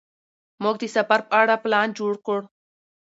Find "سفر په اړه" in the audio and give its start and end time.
0.95-1.55